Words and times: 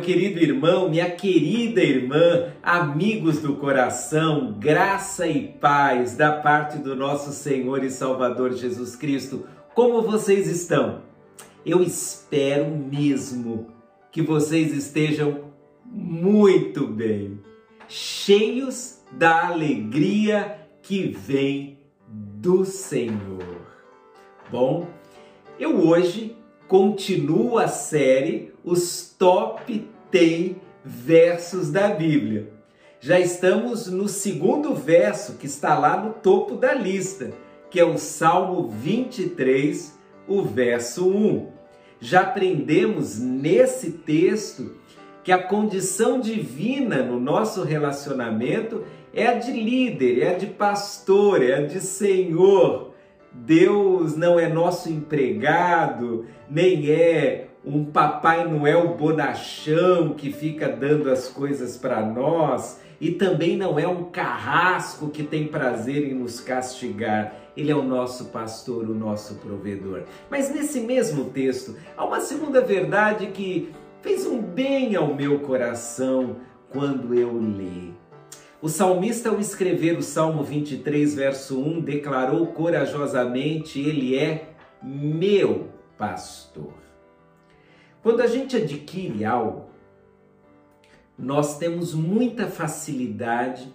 querido 0.00 0.40
irmão, 0.40 0.88
minha 0.88 1.10
querida 1.10 1.82
irmã, 1.82 2.54
amigos 2.62 3.40
do 3.40 3.56
coração, 3.56 4.56
graça 4.58 5.26
e 5.26 5.48
paz 5.48 6.16
da 6.16 6.32
parte 6.32 6.78
do 6.78 6.96
nosso 6.96 7.30
Senhor 7.30 7.84
e 7.84 7.90
Salvador 7.90 8.54
Jesus 8.54 8.96
Cristo. 8.96 9.46
Como 9.74 10.00
vocês 10.00 10.48
estão? 10.48 11.02
Eu 11.66 11.82
espero 11.82 12.70
mesmo 12.70 13.66
que 14.10 14.22
vocês 14.22 14.74
estejam 14.74 15.52
muito 15.84 16.86
bem, 16.86 17.38
cheios 17.86 18.98
da 19.12 19.48
alegria 19.48 20.58
que 20.80 21.08
vem 21.08 21.78
do 22.08 22.64
Senhor. 22.64 23.60
Bom, 24.50 24.88
eu 25.60 25.86
hoje 25.86 26.34
continuo 26.72 27.58
a 27.58 27.68
série 27.68 28.50
Os 28.64 29.14
Top 29.18 29.90
10 30.10 30.52
Versos 30.82 31.70
da 31.70 31.88
Bíblia. 31.88 32.48
Já 32.98 33.20
estamos 33.20 33.88
no 33.88 34.08
segundo 34.08 34.74
verso 34.74 35.34
que 35.34 35.44
está 35.44 35.78
lá 35.78 36.02
no 36.02 36.14
topo 36.14 36.56
da 36.56 36.72
lista, 36.72 37.30
que 37.70 37.78
é 37.78 37.84
o 37.84 37.98
Salmo 37.98 38.70
23, 38.70 39.98
o 40.26 40.40
verso 40.40 41.06
1. 41.10 41.46
Já 42.00 42.22
aprendemos 42.22 43.18
nesse 43.18 43.90
texto 43.90 44.74
que 45.22 45.30
a 45.30 45.42
condição 45.42 46.20
divina 46.20 47.02
no 47.02 47.20
nosso 47.20 47.64
relacionamento 47.64 48.82
é 49.12 49.26
a 49.26 49.34
de 49.34 49.52
líder, 49.52 50.22
é 50.22 50.34
a 50.34 50.38
de 50.38 50.46
pastor, 50.46 51.42
é 51.42 51.52
a 51.52 51.66
de 51.66 51.82
senhor 51.82 52.91
Deus 53.34 54.16
não 54.16 54.38
é 54.38 54.48
nosso 54.48 54.90
empregado, 54.90 56.26
nem 56.50 56.90
é 56.90 57.48
um 57.64 57.84
Papai 57.84 58.46
Noel 58.48 58.96
bonachão 58.96 60.14
que 60.14 60.32
fica 60.32 60.68
dando 60.68 61.10
as 61.10 61.28
coisas 61.28 61.76
para 61.76 62.04
nós, 62.04 62.80
e 63.00 63.10
também 63.10 63.56
não 63.56 63.78
é 63.78 63.86
um 63.86 64.04
carrasco 64.04 65.08
que 65.08 65.22
tem 65.22 65.48
prazer 65.48 66.04
em 66.04 66.14
nos 66.14 66.40
castigar. 66.40 67.34
Ele 67.56 67.70
é 67.70 67.74
o 67.74 67.82
nosso 67.82 68.26
pastor, 68.26 68.84
o 68.88 68.94
nosso 68.94 69.34
provedor. 69.36 70.02
Mas 70.30 70.52
nesse 70.54 70.80
mesmo 70.80 71.26
texto, 71.26 71.76
há 71.96 72.04
uma 72.04 72.20
segunda 72.20 72.60
verdade 72.60 73.26
que 73.28 73.72
fez 74.00 74.24
um 74.26 74.40
bem 74.40 74.94
ao 74.94 75.14
meu 75.14 75.40
coração 75.40 76.36
quando 76.70 77.14
eu 77.14 77.36
li. 77.38 77.92
O 78.62 78.68
salmista, 78.68 79.28
ao 79.28 79.40
escrever 79.40 79.98
o 79.98 80.02
Salmo 80.02 80.44
23, 80.44 81.16
verso 81.16 81.60
1, 81.60 81.80
declarou 81.80 82.46
corajosamente: 82.46 83.80
Ele 83.80 84.16
é 84.16 84.54
meu 84.80 85.68
pastor. 85.98 86.72
Quando 88.04 88.20
a 88.20 88.28
gente 88.28 88.56
adquire 88.56 89.24
algo, 89.24 89.64
nós 91.18 91.58
temos 91.58 91.92
muita 91.92 92.46
facilidade 92.46 93.74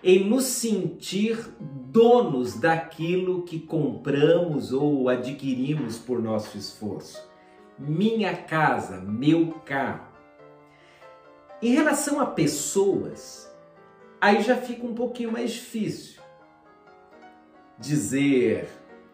em 0.00 0.24
nos 0.24 0.44
sentir 0.44 1.36
donos 1.60 2.54
daquilo 2.54 3.42
que 3.42 3.58
compramos 3.58 4.72
ou 4.72 5.08
adquirimos 5.08 5.98
por 5.98 6.22
nosso 6.22 6.56
esforço. 6.56 7.28
Minha 7.76 8.36
casa, 8.36 9.00
meu 9.00 9.54
carro. 9.64 10.06
Em 11.60 11.74
relação 11.74 12.20
a 12.20 12.26
pessoas, 12.26 13.47
aí 14.20 14.42
já 14.42 14.56
fica 14.56 14.86
um 14.86 14.94
pouquinho 14.94 15.32
mais 15.32 15.50
difícil 15.52 16.18
dizer 17.78 18.68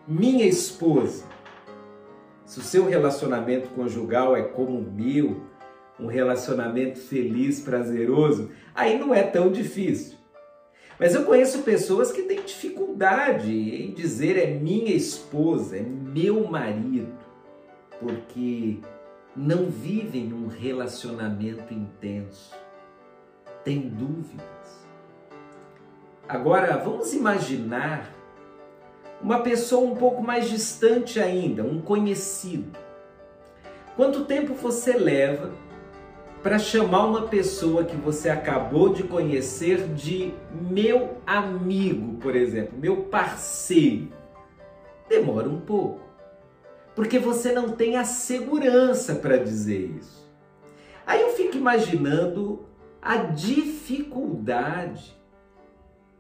minha 0.09 0.47
esposa. 0.47 1.25
Se 2.45 2.59
o 2.59 2.63
seu 2.63 2.87
relacionamento 2.87 3.69
conjugal 3.71 4.37
é 4.37 4.43
como 4.43 4.79
o 4.79 4.93
meu, 4.93 5.43
um 5.99 6.07
relacionamento 6.07 6.99
feliz, 6.99 7.61
prazeroso, 7.61 8.51
aí 8.75 8.99
não 8.99 9.15
é 9.15 9.23
tão 9.23 9.51
difícil. 9.51 10.17
Mas 10.99 11.15
eu 11.15 11.25
conheço 11.25 11.63
pessoas 11.63 12.13
que 12.13 12.23
têm 12.23 12.43
dificuldade 12.43 13.53
em 13.53 13.93
dizer 13.93 14.39
é 14.39 14.47
minha 14.47 14.95
esposa, 14.95 15.77
é 15.77 15.83
meu 15.83 16.47
marido, 16.47 17.13
porque 17.99 18.79
não 19.35 19.69
vivem 19.71 20.33
um 20.33 20.47
relacionamento 20.47 21.75
intenso, 21.75 22.55
têm 23.65 23.89
dúvidas. 23.89 24.84
Agora, 26.27 26.79
vamos 26.79 27.13
imaginar 27.13 28.11
uma 29.21 29.41
pessoa 29.41 29.87
um 29.87 29.95
pouco 29.95 30.23
mais 30.23 30.49
distante 30.49 31.21
ainda, 31.21 31.63
um 31.63 31.83
conhecido. 31.83 32.79
Quanto 33.95 34.25
tempo 34.25 34.55
você 34.55 34.95
leva 34.95 35.53
para 36.43 36.59
chamar 36.59 37.05
uma 37.07 37.29
pessoa 37.29 37.85
que 37.85 37.97
você 37.97 38.31
acabou 38.31 38.89
de 38.89 39.03
conhecer 39.03 39.87
de 39.89 40.33
meu 40.51 41.19
amigo, 41.27 42.17
por 42.19 42.35
exemplo, 42.35 42.79
meu 42.79 43.05
parceiro? 43.05 44.09
Demora 45.07 45.49
um 45.49 45.61
pouco, 45.61 46.01
porque 46.95 47.19
você 47.19 47.53
não 47.53 47.69
tem 47.71 47.99
a 47.99 48.05
segurança 48.05 49.17
para 49.17 49.37
dizer 49.37 49.95
isso. 50.01 50.27
Aí 51.07 51.21
eu 51.21 51.29
fico 51.31 51.55
imaginando 51.55 52.65
a 53.03 53.19
dificuldade 53.19 55.23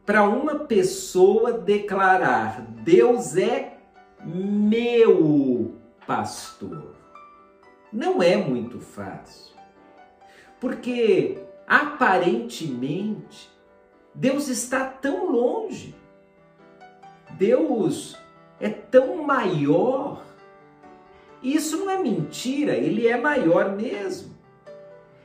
para 0.05 0.25
uma 0.25 0.61
pessoa 0.61 1.53
declarar: 1.53 2.61
Deus 2.83 3.37
é 3.37 3.79
meu 4.25 5.75
pastor. 6.07 6.95
Não 7.93 8.23
é 8.23 8.37
muito 8.37 8.81
fácil. 8.81 9.55
Porque 10.61 11.39
aparentemente 11.67 13.51
Deus 14.15 14.49
está 14.49 14.85
tão 14.85 15.31
longe. 15.31 15.95
Deus 17.33 18.19
é 18.61 18.69
tão 18.69 19.23
maior. 19.23 20.25
Isso 21.43 21.77
não 21.79 21.91
é 21.91 21.99
mentira, 21.99 22.73
ele 22.75 23.07
é 23.07 23.21
maior 23.21 23.77
mesmo. 23.77 24.35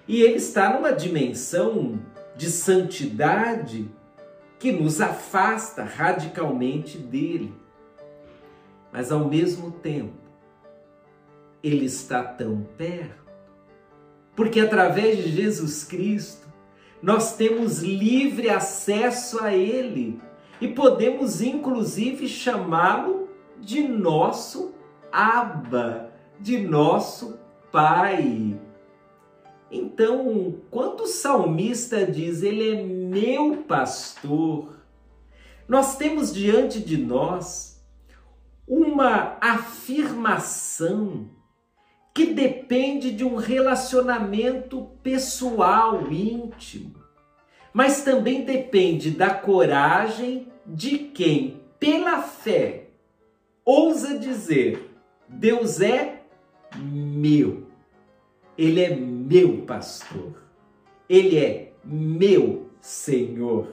E 0.07 0.21
ele 0.21 0.35
está 0.35 0.73
numa 0.73 0.91
dimensão 0.91 1.99
de 2.35 2.49
santidade 2.49 3.89
que 4.59 4.71
nos 4.71 4.99
afasta 4.99 5.83
radicalmente 5.83 6.97
dele. 6.97 7.53
Mas 8.91 9.11
ao 9.11 9.25
mesmo 9.25 9.71
tempo, 9.71 10.13
ele 11.63 11.85
está 11.85 12.23
tão 12.23 12.67
perto. 12.77 13.23
Porque 14.35 14.59
através 14.59 15.17
de 15.17 15.31
Jesus 15.31 15.83
Cristo, 15.83 16.47
nós 17.01 17.35
temos 17.35 17.79
livre 17.79 18.49
acesso 18.49 19.41
a 19.43 19.53
ele 19.53 20.21
e 20.59 20.67
podemos 20.67 21.41
inclusive 21.41 22.27
chamá-lo 22.27 23.29
de 23.59 23.87
nosso 23.87 24.73
Abba, 25.11 26.11
de 26.39 26.57
nosso 26.57 27.39
Pai. 27.71 28.59
Então, 29.71 30.55
quando 30.71 31.01
o 31.01 31.07
salmista 31.07 32.05
diz, 32.05 32.41
Ele 32.41 32.71
é 32.71 32.83
meu 32.83 33.57
pastor, 33.67 34.79
nós 35.67 35.97
temos 35.97 36.33
diante 36.33 36.79
de 36.79 36.97
nós 36.97 37.79
uma 38.67 39.37
afirmação 39.39 41.29
que 42.13 42.27
depende 42.27 43.11
de 43.11 43.23
um 43.23 43.35
relacionamento 43.35 44.89
pessoal, 45.03 46.11
íntimo, 46.11 46.95
mas 47.71 48.03
também 48.03 48.43
depende 48.43 49.11
da 49.11 49.33
coragem 49.33 50.47
de 50.65 50.97
quem, 50.97 51.61
pela 51.79 52.21
fé, 52.21 52.89
ousa 53.63 54.17
dizer: 54.17 54.91
Deus 55.27 55.79
é 55.79 56.23
meu, 56.75 57.68
Ele 58.59 58.83
é 58.83 58.93
meu 58.93 59.61
pastor, 59.61 60.33
Ele 61.07 61.37
é 61.37 61.71
meu 61.81 62.69
Senhor, 62.81 63.71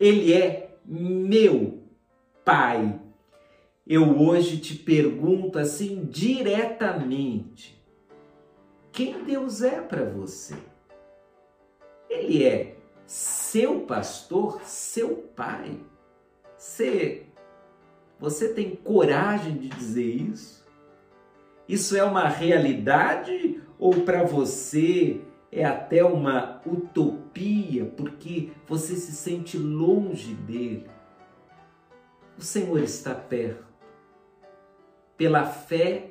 Ele 0.00 0.32
é 0.32 0.76
meu 0.84 1.84
Pai. 2.44 3.00
Eu 3.86 4.18
hoje 4.18 4.58
te 4.58 4.74
pergunto 4.74 5.56
assim 5.56 6.04
diretamente: 6.06 7.80
quem 8.90 9.22
Deus 9.22 9.62
é 9.62 9.80
para 9.80 10.04
você? 10.04 10.56
Ele 12.10 12.42
é 12.42 12.76
seu 13.06 13.82
pastor, 13.82 14.62
seu 14.64 15.14
pai. 15.36 15.78
Você, 16.58 17.26
você 18.18 18.52
tem 18.52 18.74
coragem 18.74 19.56
de 19.58 19.68
dizer 19.68 20.12
isso? 20.12 20.63
Isso 21.68 21.96
é 21.96 22.04
uma 22.04 22.28
realidade 22.28 23.60
ou 23.78 24.02
para 24.02 24.22
você 24.22 25.20
é 25.50 25.64
até 25.64 26.04
uma 26.04 26.60
utopia 26.66 27.86
porque 27.96 28.50
você 28.66 28.96
se 28.96 29.12
sente 29.12 29.56
longe 29.56 30.34
dele. 30.34 30.90
O 32.36 32.42
Senhor 32.42 32.82
está 32.82 33.14
perto, 33.14 33.64
pela 35.16 35.46
fé, 35.46 36.10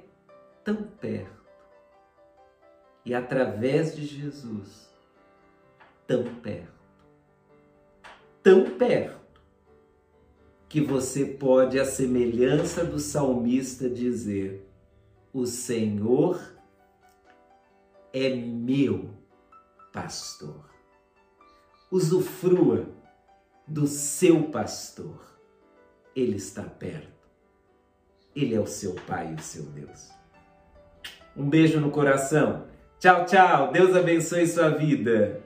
tão 0.64 0.84
perto. 0.84 1.44
e 3.06 3.14
através 3.14 3.94
de 3.94 4.06
Jesus, 4.06 4.90
tão 6.08 6.24
perto, 6.36 6.72
tão 8.42 8.78
perto, 8.78 9.24
que 10.70 10.82
você 10.82 11.26
pode, 11.26 11.80
à 11.80 11.86
semelhança 11.86 12.84
do 12.86 12.98
salmista, 12.98 13.90
dizer: 13.90 14.66
O 15.34 15.48
Senhor 15.48 16.40
é 18.14 18.30
meu 18.36 19.10
pastor. 19.92 20.70
Usufrua 21.90 22.86
do 23.68 23.88
seu 23.88 24.44
pastor. 24.52 25.20
Ele 26.16 26.36
está 26.36 26.62
perto. 26.62 27.12
Ele 28.36 28.54
é 28.54 28.60
o 28.60 28.68
seu 28.68 28.94
Pai 29.08 29.32
e 29.32 29.36
o 29.36 29.42
seu 29.42 29.64
Deus. 29.64 30.12
Um 31.36 31.50
beijo 31.50 31.80
no 31.80 31.90
coração. 31.90 32.68
Tchau, 33.00 33.26
tchau. 33.26 33.72
Deus 33.72 33.96
abençoe 33.96 34.46
sua 34.46 34.70
vida. 34.70 35.42